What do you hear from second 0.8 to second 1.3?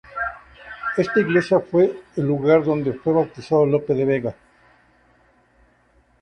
Esta